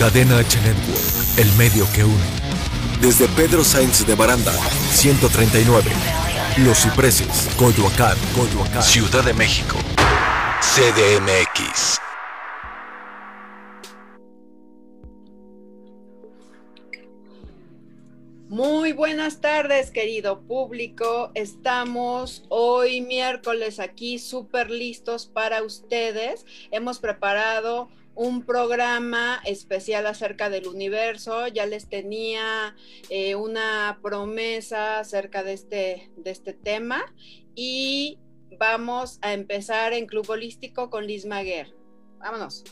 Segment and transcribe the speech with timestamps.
[0.00, 2.24] Cadena H Network, el medio que une.
[3.02, 5.90] Desde Pedro Sainz de Baranda, 139.
[6.64, 9.76] Los Cipreses, Coyoacán, Coyoacán, Ciudad de México.
[10.62, 12.00] CDMX.
[18.48, 21.30] Muy buenas tardes, querido público.
[21.34, 26.46] Estamos hoy miércoles aquí súper listos para ustedes.
[26.70, 31.48] Hemos preparado un programa especial acerca del universo.
[31.48, 32.76] Ya les tenía
[33.08, 37.00] eh, una promesa acerca de este, de este tema
[37.54, 38.18] y
[38.58, 41.74] vamos a empezar en Club Holístico con Liz Maguer.
[42.18, 42.62] Vámonos.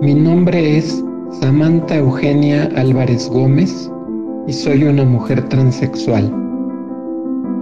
[0.00, 3.88] Mi nombre es Samantha Eugenia Álvarez Gómez
[4.48, 6.28] y soy una mujer transexual.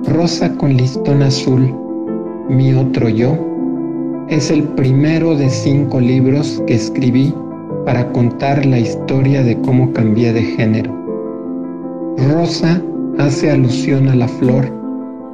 [0.06, 1.74] Rosa con listón azul,
[2.48, 3.36] mi otro yo,
[4.28, 7.34] es el primero de cinco libros que escribí
[7.84, 10.90] para contar la historia de cómo cambié de género.
[12.32, 12.82] Rosa
[13.18, 14.72] hace alusión a la flor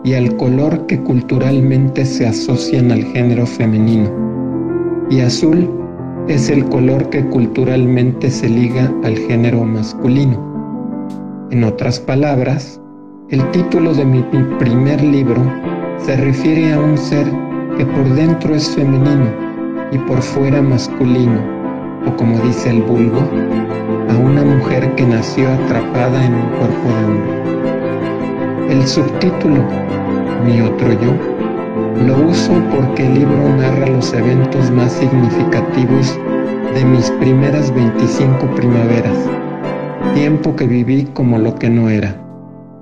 [0.03, 4.11] y al color que culturalmente se asocian al género femenino,
[5.09, 5.84] y azul
[6.29, 10.41] es el color que culturalmente se liga al género masculino.
[11.51, 12.81] En otras palabras,
[13.29, 14.23] el título de mi,
[14.59, 15.43] primer libro
[15.99, 17.27] se refiere a un ser
[17.77, 19.31] que por dentro es femenino
[19.93, 21.41] y por fuera masculino,
[22.07, 23.21] o como dice el vulgo,
[24.09, 28.75] a una mujer que nació atrapada en un cuerpo de hombre.
[28.75, 29.63] El subtítulo,
[30.47, 31.35] Mi otro yo,
[32.07, 36.19] lo uso porque el libro narra los eventos más significativos
[36.75, 39.17] de mis primeras 25 primaveras,
[40.13, 42.21] tiempo que viví como lo que no era,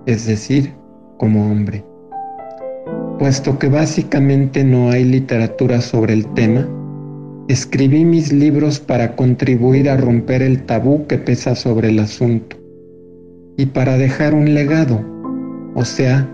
[0.07, 0.73] es decir,
[1.19, 1.85] como hombre.
[3.19, 6.67] Puesto que básicamente no hay literatura sobre el tema,
[7.49, 12.57] escribí mis libros para contribuir a romper el tabú que pesa sobre el asunto
[13.59, 15.05] y para dejar un legado,
[15.75, 16.27] o sea,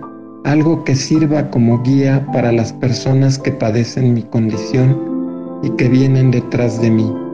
[0.44, 4.96] algo que sirva como guía para las personas que padecen mi condición
[5.64, 7.28] y que vienen detrás de mí.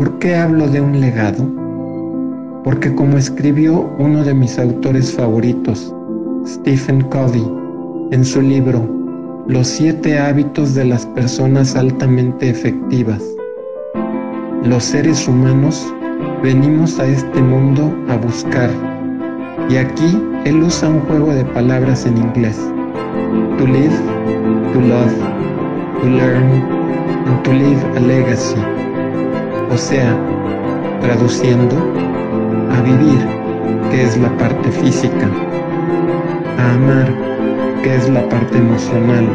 [0.00, 1.46] ¿Por qué hablo de un legado?
[2.64, 5.94] Porque como escribió uno de mis autores favoritos,
[6.46, 7.46] Stephen Covey,
[8.10, 8.82] en su libro
[9.46, 13.22] Los siete hábitos de las personas altamente efectivas,
[14.64, 15.92] los seres humanos
[16.42, 18.70] venimos a este mundo a buscar,
[19.68, 22.56] y aquí él usa un juego de palabras en inglés,
[23.58, 23.98] to live,
[24.72, 25.12] to love,
[26.00, 26.62] to learn,
[27.26, 28.56] and to leave a legacy
[29.70, 30.18] o sea,
[31.00, 31.76] traduciendo,
[32.72, 33.20] a vivir,
[33.90, 35.28] que es la parte física,
[36.58, 37.12] a amar,
[37.82, 39.26] que es la parte emocional,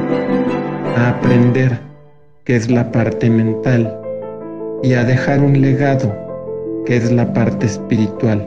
[0.98, 1.80] a aprender,
[2.44, 3.98] que es la parte mental,
[4.84, 6.14] y a dejar un legado,
[6.86, 8.46] que es la parte espiritual.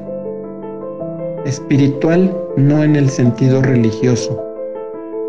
[1.46, 4.44] Espiritual no en el sentido religioso,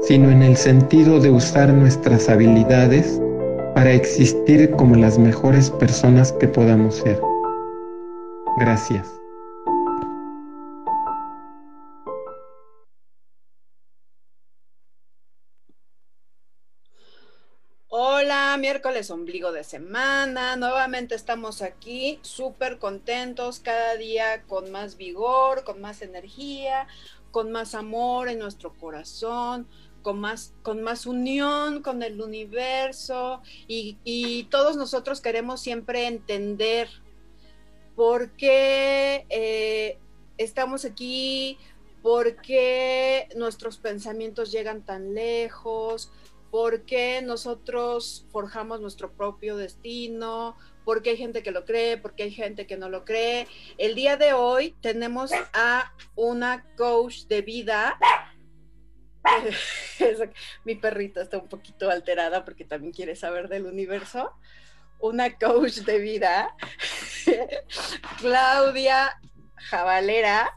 [0.01, 3.21] sino en el sentido de usar nuestras habilidades
[3.79, 7.17] para existir como las mejores personas que podamos ser.
[8.57, 9.07] Gracias.
[17.87, 20.57] Hola, miércoles ombligo de semana.
[20.57, 26.85] Nuevamente estamos aquí súper contentos, cada día con más vigor, con más energía,
[27.31, 29.69] con más amor en nuestro corazón,
[30.01, 36.89] con más, con más unión con el universo y, todos nosotros queremos siempre entender
[37.95, 39.97] por qué eh,
[40.37, 41.57] estamos aquí,
[42.01, 46.11] por qué nuestros pensamientos llegan tan lejos,
[46.51, 50.55] por qué nosotros forjamos nuestro propio destino,
[50.85, 53.47] por qué hay gente que lo cree, por qué hay gente que no lo cree.
[53.77, 57.99] El día de hoy tenemos a una coach de vida
[60.65, 64.33] mi perrita está un poquito alterada porque también quiere saber del universo.
[64.99, 66.55] Una coach de vida,
[68.19, 69.17] Claudia
[69.55, 70.53] Javalera,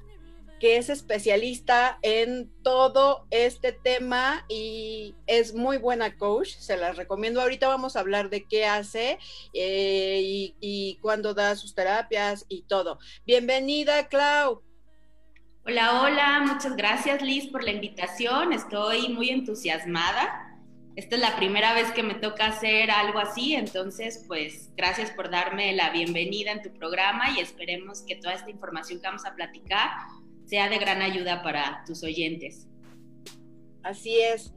[0.59, 7.41] que es especialista en todo este tema y es muy buena coach, se la recomiendo.
[7.41, 9.19] Ahorita vamos a hablar de qué hace
[9.55, 12.99] eh, y, y cuándo da sus terapias y todo.
[13.25, 14.63] Bienvenida, Clau.
[15.65, 20.59] Hola, hola, muchas gracias Liz por la invitación, estoy muy entusiasmada.
[20.97, 25.31] Esta es la primera vez que me toca hacer algo así, entonces pues gracias por
[25.31, 29.37] darme la bienvenida en tu programa y esperemos que toda esta información que vamos a
[29.37, 29.91] platicar
[30.47, 32.67] sea de gran ayuda para tus oyentes.
[33.85, 34.53] Así es.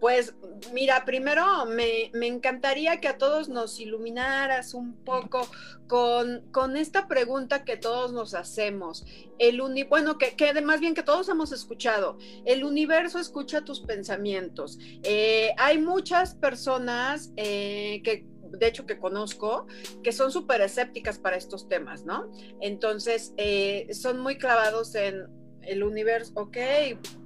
[0.00, 0.34] Pues
[0.72, 5.48] mira, primero me, encantaría que a todos nos iluminaras un poco
[5.86, 9.04] con, con esta pregunta que todos nos hacemos.
[9.38, 12.18] El bueno, que, que, más bien que todos hemos escuchado.
[12.44, 14.78] El universo escucha tus pensamientos.
[15.02, 19.66] Eh, hay muchas personas eh, que de hecho que conozco,
[20.02, 22.30] que son súper escépticas para estos temas, ¿no?
[22.60, 25.26] Entonces, eh, son muy clavados en
[25.62, 26.56] el universo, ok,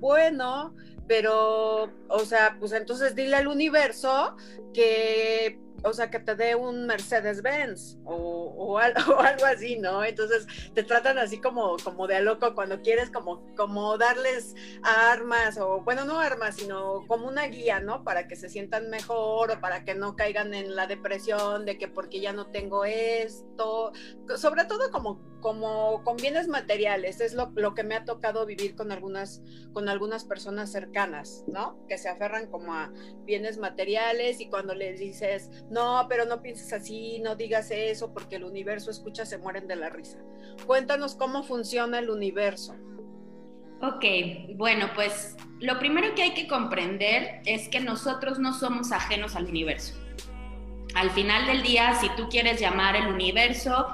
[0.00, 0.74] bueno,
[1.06, 4.37] pero, o sea, pues entonces dile al universo
[4.72, 8.12] que o sea, que te dé un Mercedes-Benz o,
[8.56, 10.05] o, algo así, ¿no?
[10.05, 15.58] Entonces te tratan así como, como de a loco cuando quieres como, como darles armas
[15.58, 18.05] o, bueno, no armas, sino como una guía, ¿no?
[18.05, 21.88] Para que se sientan mejor o para que no caigan en la depresión de que
[21.88, 23.93] porque ya no tengo esto,
[24.37, 28.76] sobre todo como, como con bienes materiales, es lo, lo que me ha tocado vivir
[28.76, 29.43] con algunas,
[29.73, 31.84] con algunas personas cercanas, ¿no?
[31.88, 32.93] Que se aferran como a
[33.25, 38.36] bienes materiales y cuando les dices, no, pero no pienses así, no digas eso, porque
[38.36, 40.19] el universo escucha, se mueren de la risa.
[40.66, 42.74] Cuéntanos cómo funciona el universo.
[43.80, 44.04] Ok,
[44.56, 49.46] bueno, pues lo primero que hay que comprender es que nosotros no somos ajenos al
[49.46, 49.94] universo.
[50.94, 53.86] Al final del día, si tú quieres llamar el universo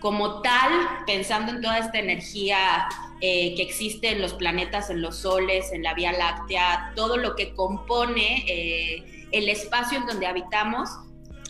[0.00, 0.70] como tal,
[1.06, 2.86] pensando en toda esta energía
[3.22, 7.34] eh, que existe en los planetas, en los soles, en la Vía Láctea, todo lo
[7.34, 10.90] que compone eh, el espacio en donde habitamos,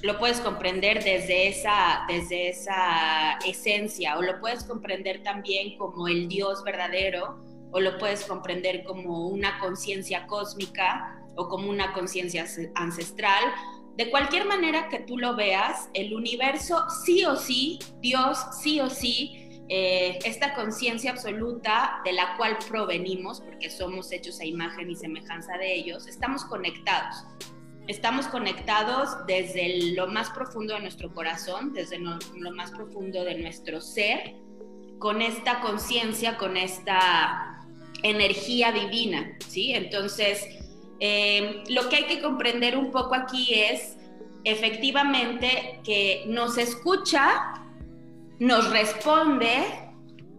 [0.05, 6.29] lo puedes comprender desde esa, desde esa esencia o lo puedes comprender también como el
[6.29, 7.41] Dios verdadero
[7.71, 13.45] o lo puedes comprender como una conciencia cósmica o como una conciencia ancestral.
[13.97, 18.91] De cualquier manera que tú lo veas, el universo sí o sí, Dios sí o
[18.91, 24.97] sí, eh, esta conciencia absoluta de la cual provenimos, porque somos hechos a imagen y
[24.97, 27.25] semejanza de ellos, estamos conectados.
[27.87, 32.19] Estamos conectados desde lo más profundo de nuestro corazón, desde lo,
[32.53, 34.37] más profundo de nuestro ser,
[34.99, 37.63] con esta conciencia, con esta
[38.03, 39.75] energía divina, ¿sí?
[39.75, 40.47] Entonces,
[41.01, 43.99] eh, lo que hay que comprender un poco aquí es
[44.45, 47.55] efectivamente que nos escucha,
[48.39, 49.85] nos responde,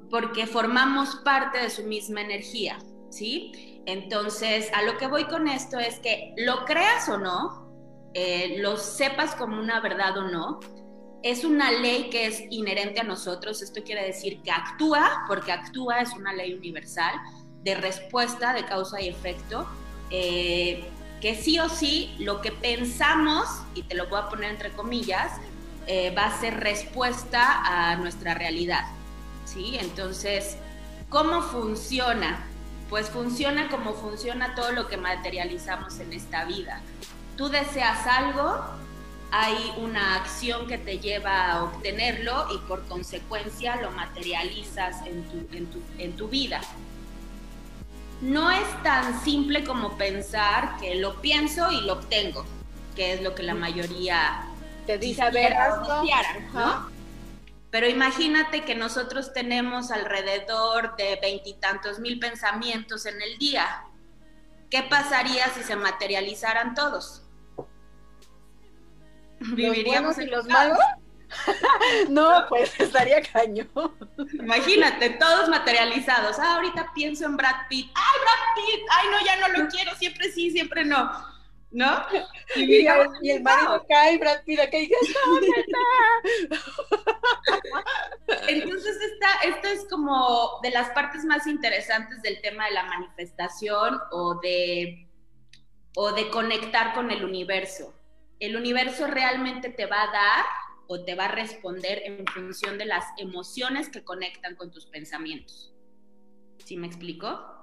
[0.09, 3.51] porque formamos parte de su misma energía, ¿sí?
[3.85, 7.65] Entonces, a lo que voy con esto es que lo creas o no,
[8.13, 10.59] eh, lo sepas como una verdad o no,
[11.21, 13.61] es una ley que es inherente a nosotros.
[13.61, 17.13] Esto quiere decir que actúa, porque actúa es una ley universal
[17.63, 19.67] de respuesta, de causa y efecto,
[20.11, 20.85] eh,
[21.21, 25.39] que sí o sí lo que pensamos, y te lo voy a poner entre comillas,
[25.87, 28.85] eh, va a ser respuesta a nuestra realidad.
[29.45, 29.77] ¿sí?
[29.79, 30.57] Entonces,
[31.09, 32.45] ¿cómo funciona?
[32.89, 36.81] Pues funciona como funciona todo lo que materializamos en esta vida.
[37.37, 38.63] Tú deseas algo,
[39.31, 45.81] hay una acción que te lleva a obtenerlo y por consecuencia lo materializas en tu,
[45.97, 46.61] en tu, vida.
[48.21, 52.45] No es tan simple como pensar que lo pienso y lo obtengo,
[52.95, 54.45] que es lo que la mayoría
[54.85, 55.53] te dice, a ver,
[56.53, 56.94] ¿no?
[57.75, 63.83] Pero imagínate que nosotros tenemos alrededor de veintitantos mil pensamientos en el día.
[64.69, 67.23] ¿Qué pasaría si se materializaran todos?
[69.41, 70.79] ¿Viviríamos en los malos?
[72.09, 73.69] no, pues estaría cañón.
[74.31, 76.39] Imagínate, todos materializados.
[76.39, 77.91] Ah, ahorita pienso en Brad Pitt.
[77.93, 78.85] ¡Ay, Brad Pitt!
[78.89, 79.93] ¡Ay, no, ya no lo quiero!
[79.95, 81.11] Siempre sí, siempre no.
[81.75, 82.05] ¿No?
[82.55, 84.95] Y, el, marido cae, Brad Pitt y dice,
[88.47, 93.99] Entonces, esta, esta es como de las partes más interesantes del tema de la manifestación
[94.11, 95.09] o de,
[95.97, 97.93] o de conectar con el universo.
[98.39, 100.45] El universo realmente te va a dar
[100.87, 105.73] o te va a responder en función de las emociones que conectan con tus pensamientos.
[106.63, 107.54] ¿Sí me explico?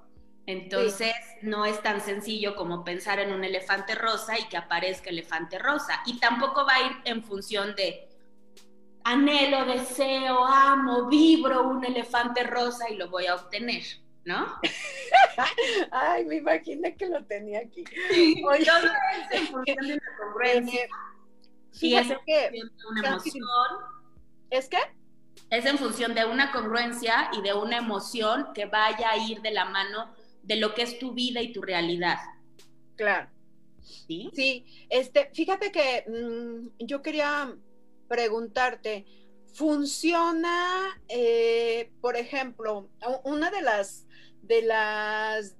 [0.47, 5.59] Entonces, no es tan sencillo como pensar en un elefante rosa y que aparezca elefante
[5.59, 6.03] rosa.
[6.07, 8.09] Y tampoco va a ir en función de
[9.05, 13.83] anhelo, deseo, amo, vibro un elefante rosa y lo voy a obtener,
[14.25, 14.59] ¿no?
[15.91, 17.85] Ay, me imaginé que lo tenía aquí.
[18.45, 18.63] Oye,
[19.31, 20.89] es en función de una congruencia.
[21.71, 23.49] Sí, es en función de una emoción.
[24.51, 24.79] ¿Es que?
[25.51, 29.51] Es en función de una congruencia y de una emoción que vaya a ir de
[29.51, 32.19] la mano de lo que es tu vida y tu realidad.
[32.97, 33.29] Claro.
[33.81, 34.31] Sí.
[34.33, 37.57] Sí, este, fíjate que mm, yo quería
[38.09, 39.07] preguntarte,
[39.55, 42.89] funciona, eh, por ejemplo,
[43.25, 44.07] una de las,
[44.43, 45.57] de las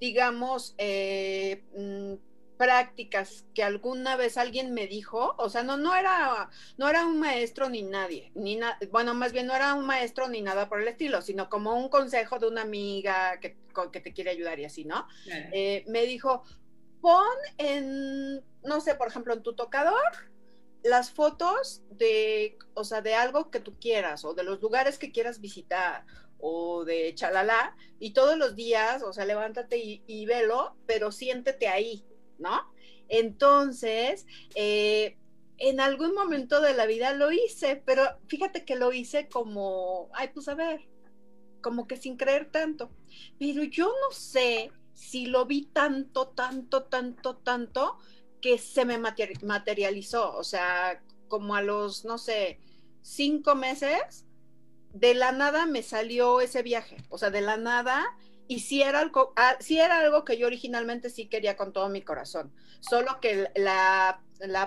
[0.00, 2.14] digamos, eh, mm,
[2.56, 7.18] prácticas que alguna vez alguien me dijo, o sea, no, no era, no era un
[7.18, 8.58] maestro ni nadie, ni
[8.90, 11.88] bueno, más bien no era un maestro ni nada por el estilo, sino como un
[11.88, 13.56] consejo de una amiga que,
[13.92, 15.06] que te quiere ayudar y así, ¿no?
[15.52, 16.42] Eh, me dijo,
[17.00, 17.26] pon
[17.58, 20.32] en, no sé, por ejemplo, en tu tocador,
[20.82, 25.12] las fotos de, o sea, de algo que tú quieras o de los lugares que
[25.12, 26.04] quieras visitar
[26.38, 31.68] o de chalala y todos los días, o sea, levántate y, y velo, pero siéntete
[31.68, 32.04] ahí,
[32.38, 32.72] ¿no?
[33.08, 35.16] Entonces, eh,
[35.58, 40.30] en algún momento de la vida lo hice, pero fíjate que lo hice como, ay,
[40.34, 40.86] pues a ver,
[41.62, 42.90] como que sin creer tanto.
[43.38, 47.98] Pero yo no sé si lo vi tanto, tanto, tanto, tanto,
[48.40, 50.36] que se me materializó.
[50.36, 52.60] O sea, como a los, no sé,
[53.02, 54.26] cinco meses,
[54.92, 56.96] de la nada me salió ese viaje.
[57.08, 58.06] O sea, de la nada
[58.48, 62.02] y si era, algo, ah, era algo que yo originalmente sí quería con todo mi
[62.02, 64.22] corazón, solo que la,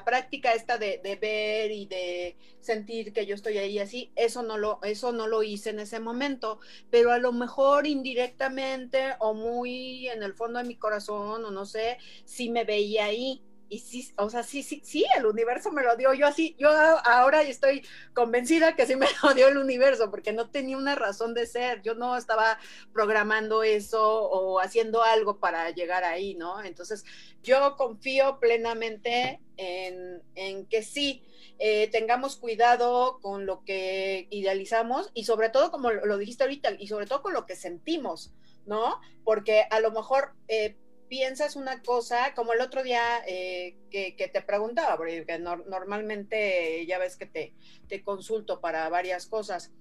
[0.05, 4.79] práctica esta de, ver y de sentir que yo estoy ahí así, eso no, lo,
[4.83, 6.59] eso no lo hice en ese momento,
[6.89, 11.65] pero a lo mejor indirectamente o muy en el fondo de mi corazón o no
[11.65, 15.83] sé, sí me veía ahí y sí, o sea, sí, sí, sí, el universo me
[15.83, 16.13] lo dio.
[16.13, 20.49] Yo así, yo ahora estoy convencida que sí me lo dio el universo, porque no
[20.49, 21.81] tenía una razón de ser.
[21.83, 22.59] Yo no estaba
[22.93, 26.63] programando eso o haciendo algo para llegar ahí, ¿no?
[26.63, 27.05] Entonces,
[27.43, 31.21] yo confío plenamente en, que sí,
[31.59, 36.87] eh, tengamos cuidado con lo que idealizamos y sobre todo, como lo dijiste ahorita, y
[36.87, 38.33] sobre todo con lo que sentimos,
[38.65, 38.99] ¿no?
[39.23, 40.33] Porque a lo mejor...
[40.47, 40.75] Eh,
[41.09, 47.17] piensas una cosa, como el otro día eh, que, te preguntaba, porque normalmente ya ves
[47.17, 49.71] que te, consulto para varias cosas,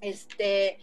[0.00, 0.78] este,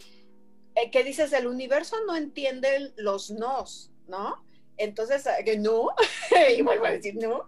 [0.76, 4.46] eh, que dices, el universo no entiende los nos, ¿no?
[4.78, 5.90] Entonces, eh, que no,
[6.58, 7.48] y vuelvo a decir no,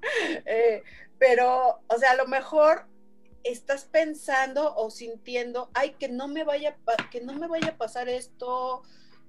[1.19, 2.87] pero, o sea, a lo mejor
[3.43, 6.77] estás pensando o sintiendo, ay, que no me vaya,
[7.11, 8.83] que no me vaya a pasar esto,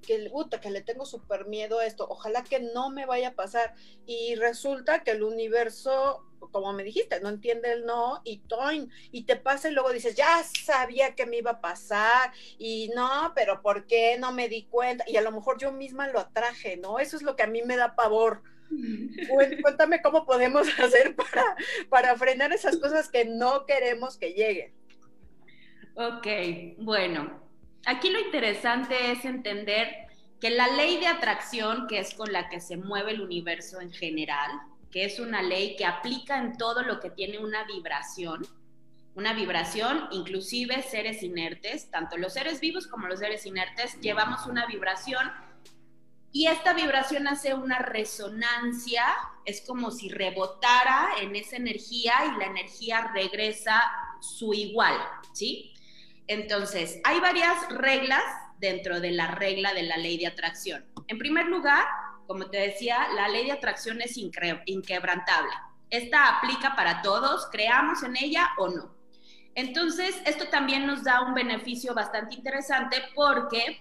[0.07, 3.35] que, puta, que le tengo súper miedo a esto, ojalá que no me vaya a
[3.35, 3.75] pasar.
[4.07, 9.25] Y resulta que el universo, como me dijiste, no entiende el no y toin, y
[9.25, 13.62] te pasa y luego dices, ya sabía que me iba a pasar, y no, pero
[13.62, 15.05] ¿por qué no me di cuenta?
[15.07, 16.99] Y a lo mejor yo misma lo atraje, ¿no?
[16.99, 18.43] Eso es lo que a mí me da pavor.
[19.62, 21.57] Cuéntame cómo podemos hacer para,
[21.88, 24.75] para frenar esas cosas que no queremos que lleguen.
[25.95, 26.26] Ok,
[26.78, 27.48] bueno,
[27.88, 29.88] aquí lo interesante es entender
[30.40, 33.90] que la ley de atracción, que es con la que se mueve el universo en
[33.90, 34.50] general,
[34.90, 38.47] que es una ley que aplica en todo lo que tiene una vibración,
[39.14, 44.66] una vibración, inclusive seres inertes, tanto los seres vivos como los seres inertes, llevamos una
[44.66, 45.33] vibración
[46.30, 49.02] y esta vibración hace una resonancia,
[49.47, 53.83] es como si rebotara en esa energía y la energía regresa
[54.21, 54.95] su igual,
[55.33, 55.73] ¿sí?
[56.28, 58.23] Entonces, hay varias reglas
[58.58, 60.85] dentro de la regla de la ley de atracción.
[61.06, 61.85] En primer lugar,
[62.26, 65.52] como te decía, la ley de atracción es inquebrantable.
[65.88, 68.94] Esta aplica para todos, creamos en ella o no.
[69.54, 73.80] Entonces, esto también nos da un beneficio bastante interesante porque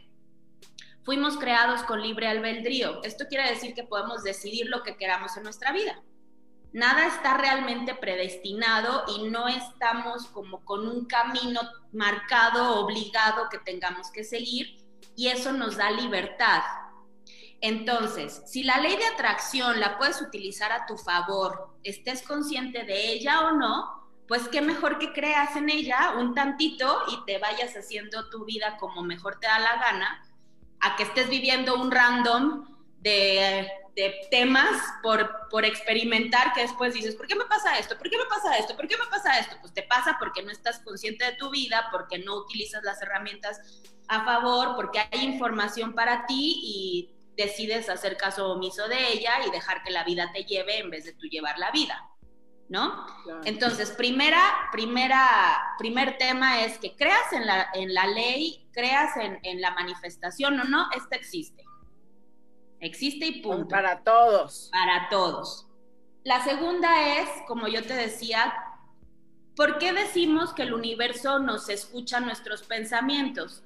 [1.04, 3.04] fuimos creados con libre albedrío.
[3.04, 6.02] Esto quiere decir que podemos decidir lo que queramos en nuestra vida
[6.74, 14.12] nada está realmente predestinado y no estamos como con un camino marcado, obligado que tengamos
[14.12, 14.78] que seguir
[15.16, 16.62] y eso nos da libertad.
[17.60, 23.14] Entonces, si la ley de atracción la puedes utilizar a tu favor, estés consciente de
[23.14, 23.98] ella o no,
[24.28, 28.78] pues qué mejor que creas en ella un tantito y te vayas haciendo tu vida
[28.78, 30.24] como mejor te da la gana,
[30.80, 37.16] a que estés viviendo un random de de temas por, por experimentar que después dices,
[37.16, 37.98] ¿por qué me pasa esto?
[37.98, 38.76] ¿Por qué me pasa esto?
[38.76, 39.56] ¿Por qué me pasa esto?
[39.60, 43.60] Pues te pasa porque no estás consciente de tu vida, porque no utilizas las herramientas
[44.08, 49.50] a favor, porque hay información para ti y decides hacer caso omiso de ella y
[49.50, 52.00] dejar que la vida te lleve en vez de tú llevar la vida,
[52.70, 53.04] ¿no?
[53.46, 59.40] Entonces, primera, primera, primer tema es que creas en la, en la ley, creas en,
[59.42, 61.67] en la manifestación o no, esta existe.
[62.80, 63.70] Existe y punto.
[63.70, 64.70] Para todos.
[64.72, 65.68] Para todos.
[66.24, 68.54] La segunda es, como yo te decía,
[69.56, 73.64] ¿por qué decimos que el universo nos escucha nuestros pensamientos?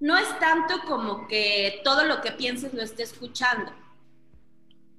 [0.00, 3.72] No es tanto como que todo lo que pienses lo esté escuchando.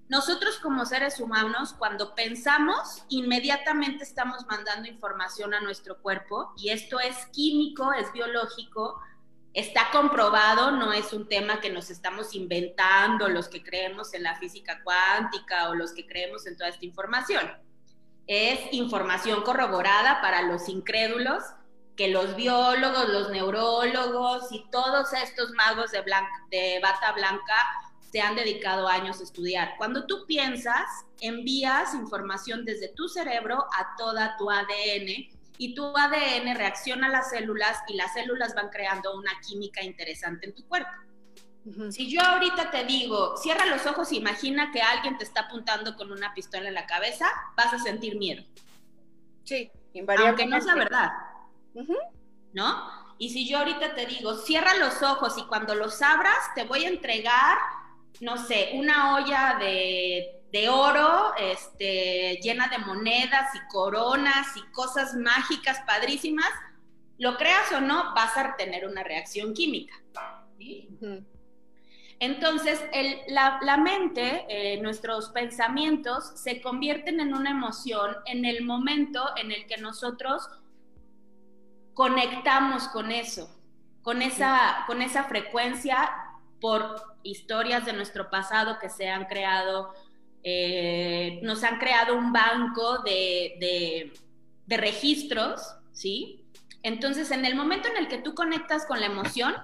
[0.10, 7.00] nosotros como seres humanos, cuando pensamos, inmediatamente estamos mandando información a nuestro cuerpo y esto
[7.00, 9.00] es químico, es biológico,
[9.53, 14.36] está comprobado, no es un tema que nos estamos inventando los que creemos en la
[14.36, 17.51] física cuántica o los que creemos en toda esta información.
[18.27, 21.44] Es información corroborada para los incrédulos
[21.96, 27.56] que los biólogos, los neurólogos y todos estos magos de, bata blanca
[28.10, 29.74] se han dedicado años a estudiar.
[29.77, 30.86] Cuando tú piensas,
[31.20, 37.29] envías información desde tu cerebro a toda tu ADN y tu ADN reacciona a las
[37.29, 40.89] células y las células van creando una química interesante en tu cuerpo.
[41.91, 46.11] Si yo ahorita te digo, cierra los ojos, imagina que alguien te está apuntando con
[46.11, 48.43] una pistola en la cabeza, vas a sentir miedo.
[49.43, 50.43] Sí, invariablemente.
[50.43, 51.11] Aunque no es la verdad.
[52.53, 53.15] ¿No?
[53.17, 56.85] Y si yo ahorita te digo, cierra los ojos y cuando los abras te voy
[56.85, 57.57] a entregar
[58.21, 65.15] no sé, una olla de, de, oro este, llena de monedas y coronas y cosas
[65.15, 66.50] mágicas padrísimas,
[67.18, 69.94] lo creas o no, vas a tener una reacción química.
[72.20, 78.65] Entonces, el, la, la, mente, eh, nuestros pensamientos se convierten en una emoción en el
[78.65, 80.50] momento en el que nosotros
[81.94, 83.50] conectamos con eso,
[84.01, 86.10] con esa, con esa frecuencia
[86.60, 89.94] por historias de nuestro pasado que se han creado,
[90.43, 94.12] eh, nos han creado un banco de,
[94.67, 96.46] de, registros, ¿sí?
[96.84, 99.55] Entonces, en el momento en el que tú conectas con la emoción,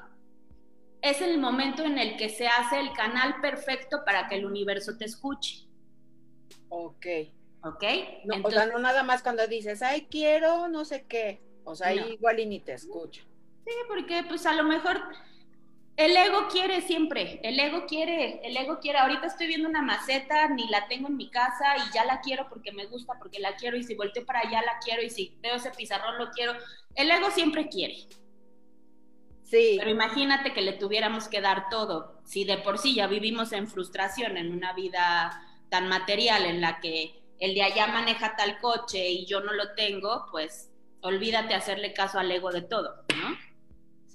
[1.01, 4.98] es el momento en el que se hace el canal perfecto para que el universo
[4.98, 5.67] te escuche.
[6.70, 7.05] Ok.
[7.62, 7.84] Ok.
[8.25, 11.41] No, o sea, no nada más cuando dices, ay, quiero no sé qué.
[11.63, 13.24] O sea, igual y ni te escucha.
[13.65, 15.01] Sí, porque pues a lo mejor
[15.97, 18.99] el ego quiere siempre, el ego quiere, el ego quiere.
[18.99, 22.49] Ahorita estoy viendo una maceta, ni la tengo en mi casa y ya la quiero
[22.49, 25.38] porque me gusta, porque la quiero y si volteo para allá la quiero y si
[25.41, 26.53] veo ese pizarrón lo quiero.
[26.95, 27.95] El ego siempre quiere.
[29.43, 29.75] Sí.
[29.77, 32.19] Pero imagínate que le tuviéramos que dar todo.
[32.25, 36.79] Si de por sí ya vivimos en frustración en una vida tan material en la
[36.81, 41.93] que el de allá maneja tal coche y yo no lo tengo, pues olvídate hacerle
[41.93, 43.38] caso al ego de todo, ¿no?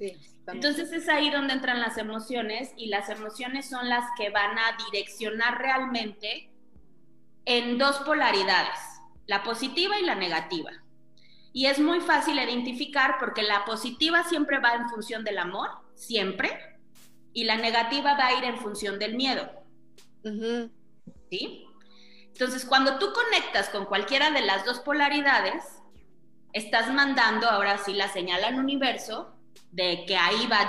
[0.01, 0.17] Sí.
[0.47, 4.77] Entonces es ahí donde entran las emociones y las emociones son las que van a
[4.91, 6.51] direccionar realmente
[7.45, 8.79] en dos polaridades,
[9.27, 10.71] la positiva y la negativa.
[11.53, 16.79] Y es muy fácil identificar porque la positiva siempre va en función del amor, siempre,
[17.35, 19.51] y la negativa va a ir en función del miedo.
[21.31, 21.67] ¿Sí?
[22.27, 25.65] Entonces, cuando tú conectas con cualquiera de las dos polaridades,
[26.55, 29.37] estás mandando ahora sí la señal al universo
[29.71, 30.69] de que ahí va.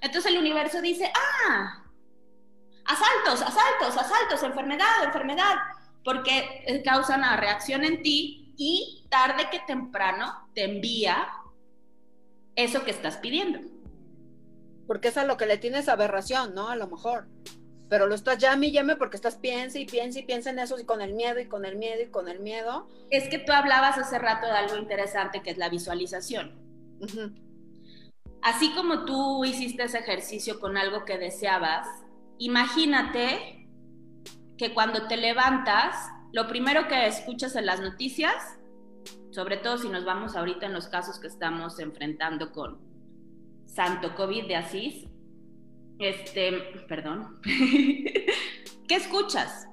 [0.00, 1.84] Entonces el universo dice, ah,
[2.84, 5.56] asaltos, asaltos, asaltos, enfermedad, enfermedad,
[6.04, 11.28] porque causa una reacción en ti y tarde que temprano te envía
[12.56, 13.60] eso que estás pidiendo.
[14.86, 16.68] Porque es a lo que le tienes aberración, ¿no?
[16.68, 17.28] A lo mejor.
[17.88, 20.78] Pero lo estás llame y llame porque estás piensa y piensa y piensa en eso
[20.78, 22.88] y con el miedo y con el miedo y con el miedo.
[23.10, 26.58] Es que tú hablabas hace rato de algo interesante que es la visualización.
[28.42, 31.86] Así como tú hiciste ese ejercicio con algo que deseabas,
[32.38, 33.68] imagínate
[34.56, 35.96] que cuando te levantas,
[36.32, 38.34] lo primero que escuchas en las noticias,
[39.30, 42.78] sobre todo si nos vamos ahorita en los casos que estamos enfrentando con
[43.66, 45.06] Santo COVID de Asís,
[45.98, 46.52] este,
[46.88, 49.68] perdón, ¿qué escuchas?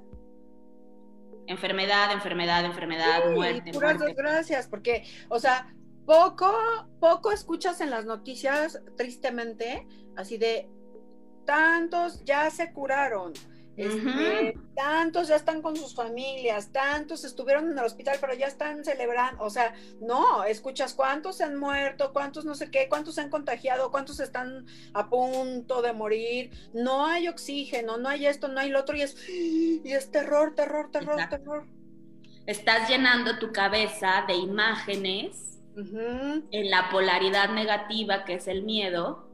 [1.47, 3.71] Enfermedad, enfermedad, enfermedad, muerte.
[3.71, 5.73] Puras desgracias, porque, o sea,
[6.07, 6.49] poco,
[7.01, 10.69] poco escuchas en las noticias, tristemente, así de
[11.45, 13.33] tantos ya se curaron,
[13.75, 18.85] este, tantos ya están con sus familias, tantos estuvieron en el hospital, pero ya están
[18.85, 23.21] celebrando, o sea, no, escuchas cuántos se han muerto, cuántos no sé qué, cuántos se
[23.21, 28.61] han contagiado, cuántos están a punto de morir, no hay oxígeno, no hay esto, no
[28.61, 31.67] hay lo otro, y es, y es terror, terror, terror, terror.
[32.45, 39.27] Estás llenando tu cabeza de imágenes en la polaridad negativa que es el miedo,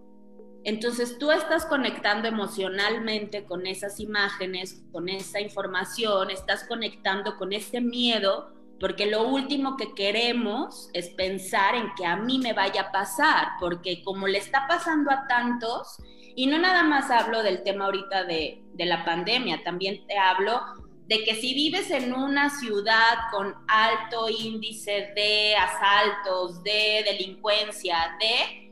[0.65, 7.82] entonces tú estás conectando emocionalmente con esas imágenes, con esa información, estás conectando con ese
[7.82, 12.91] miedo, porque lo último que queremos es pensar en que a mí me vaya a
[12.91, 15.97] pasar, porque como le está pasando a tantos,
[16.36, 20.62] y no nada más hablo del tema ahorita de, de la pandemia, también te hablo
[21.08, 28.72] de que si vives en una ciudad con alto índice de asaltos, de delincuencia, de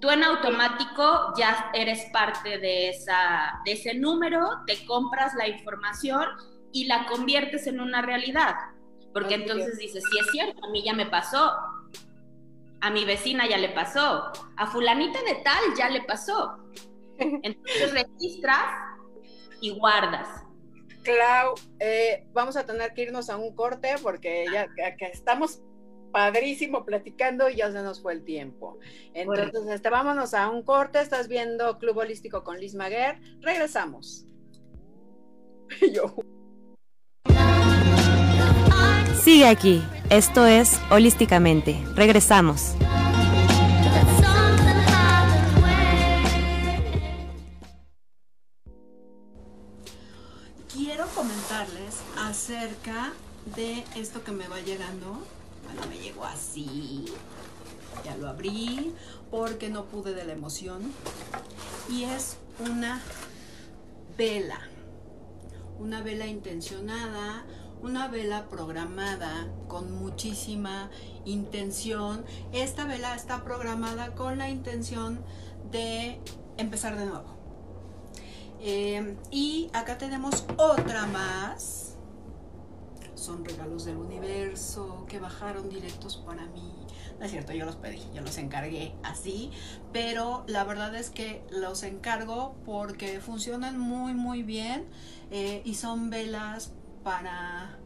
[0.00, 6.24] tú en automático ya eres parte de esa de ese número, te compras la información
[6.72, 8.54] y la conviertes en una realidad.
[9.12, 11.52] Porque entonces dices, si es cierto, a mí ya me pasó,
[12.80, 16.58] a mi vecina ya le pasó, a fulanita de tal ya le pasó.
[17.18, 18.64] Entonces registras
[19.60, 20.44] y guardas.
[21.02, 25.62] Clau, eh, vamos a tener que irnos a un corte porque ya que estamos
[26.12, 28.78] padrísimo platicando y ya se nos fue el tiempo.
[29.14, 31.00] Entonces, este, vámonos a un corte.
[31.00, 33.18] Estás viendo Club Holístico con Liz Maguer.
[33.40, 34.26] Regresamos.
[39.22, 39.82] Sigue aquí.
[40.10, 41.76] Esto es Holísticamente.
[41.94, 42.74] Regresamos.
[52.38, 53.12] Acerca
[53.56, 55.18] de esto que me va llegando
[55.64, 57.06] bueno, me llegó así.
[58.04, 58.94] Ya lo abrí
[59.28, 60.92] porque no pude de la emoción.
[61.90, 63.02] Y es una
[64.16, 64.60] vela.
[65.80, 67.44] Una vela intencionada,
[67.82, 70.90] una vela programada con muchísima
[71.24, 72.24] intención.
[72.52, 75.24] Esta vela está programada con la intención
[75.72, 76.20] de
[76.56, 77.36] empezar de nuevo.
[78.60, 81.87] Eh, y acá tenemos otra más
[83.18, 86.72] son regalos del universo que bajaron directos para mí.
[87.18, 89.50] No es cierto, yo los pedí, yo los encargué así,
[89.92, 94.86] pero la verdad es que los encargo porque funcionan muy muy bien
[95.30, 97.78] eh, y son velas para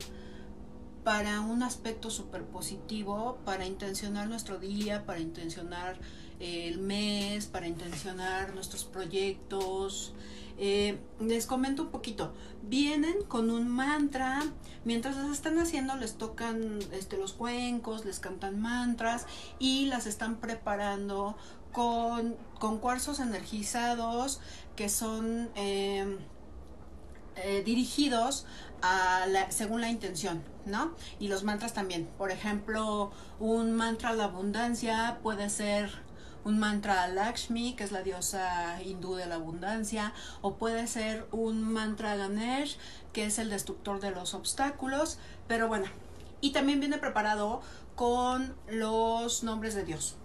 [1.05, 5.99] para un aspecto súper positivo, para intencionar nuestro día, para intencionar
[6.39, 10.15] el mes, para intencionar nuestros proyectos.
[10.59, 12.33] Eh, les comento un poquito.
[12.63, 14.43] Vienen con un mantra.
[14.85, 19.27] Mientras las están haciendo, les tocan este, los cuencos, les cantan mantras
[19.59, 21.37] y las están preparando
[21.73, 22.37] con,
[22.81, 24.41] cuarzos energizados
[24.77, 26.19] que son eh,
[27.37, 28.47] eh, dirigidos
[28.83, 30.95] a según la intención, ¿no?
[31.19, 32.09] Y los mantras también.
[32.19, 33.11] Por ejemplo,
[33.41, 35.91] un mantra a la abundancia puede ser
[36.45, 41.27] un mantra a Lakshmi, que es la diosa hindú de la abundancia, o puede ser
[41.31, 42.79] un mantra Ganesh,
[43.13, 45.87] que es el destructor de los obstáculos, pero bueno,
[46.41, 47.63] y también viene preparado
[47.95, 50.17] con los nombres de Dios.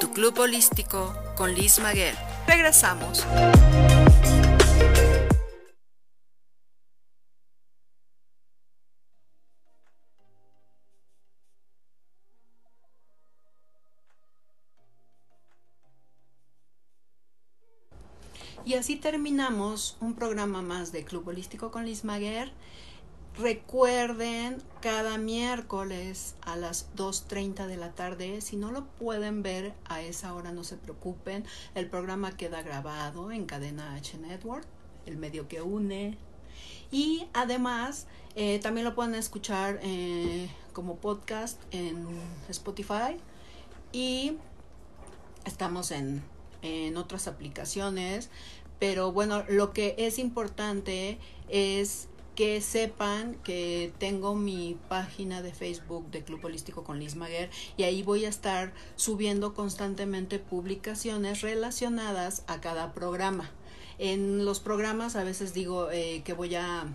[0.00, 2.14] Tu club holístico con Liz Maguer.
[2.46, 3.26] Regresamos.
[18.68, 22.52] Y así terminamos un programa más de Club Holístico con Liz Maguer.
[23.38, 30.02] Recuerden cada miércoles a las 2.30 de la tarde, si no lo pueden ver a
[30.02, 34.66] esa hora no se preocupen, el programa queda grabado en Cadena H Network,
[35.06, 36.18] el medio que une.
[36.90, 42.06] Y además eh, también lo pueden escuchar eh, como podcast en
[42.50, 43.16] Spotify
[43.92, 44.36] y
[45.46, 46.22] estamos en,
[46.60, 48.28] en otras aplicaciones
[48.78, 56.08] pero bueno, lo que es importante es que sepan que tengo mi página de Facebook
[56.12, 62.44] de Club Holístico con Liz Maguer y ahí voy a estar subiendo constantemente publicaciones relacionadas
[62.46, 63.50] a cada programa.
[63.98, 66.86] En los programas a veces digo eh, que voy a,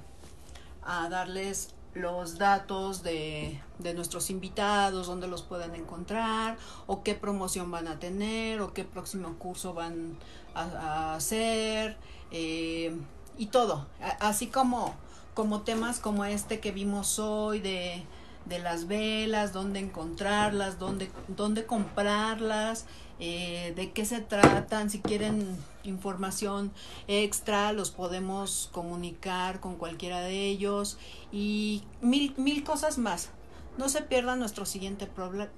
[0.82, 7.70] a darles los datos de, de, nuestros invitados, dónde los pueden encontrar, o qué promoción
[7.70, 11.98] van a tener, o qué próximo curso van a, hacer,
[12.32, 12.96] eh,
[13.38, 13.88] y todo,
[14.20, 14.94] así como,
[15.34, 18.04] como temas como este que vimos hoy de,
[18.46, 22.86] de las velas, dónde encontrarlas, dónde, dónde comprarlas,
[23.20, 26.72] eh, de qué se tratan, si quieren información
[27.08, 30.98] extra, los podemos comunicar con cualquiera de ellos
[31.32, 33.30] y mil, mil cosas más.
[33.78, 35.08] No se pierdan nuestro siguiente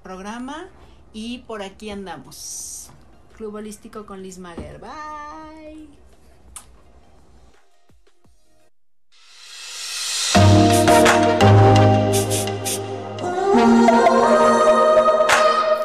[0.03, 0.67] programa
[1.13, 2.89] y por aquí andamos.
[3.35, 4.79] Club Holístico con Liz Maguer.
[4.79, 5.89] Bye.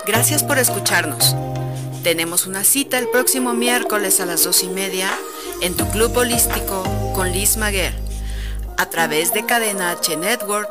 [0.06, 1.34] Gracias por escucharnos.
[2.02, 5.10] Tenemos una cita el próximo miércoles a las dos y media
[5.60, 6.84] en tu club holístico
[7.14, 7.94] con Liz Maguer,
[8.76, 10.70] a través de Cadena H Network,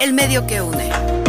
[0.00, 1.25] el medio que une.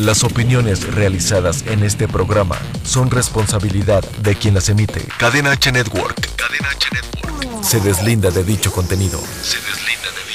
[0.00, 5.06] Las opiniones realizadas en este programa son responsabilidad de quien las emite.
[5.18, 6.18] Cadena H Network.
[6.90, 7.62] Network.
[7.62, 9.20] Se deslinda de dicho contenido.
[9.42, 10.29] Se deslinda de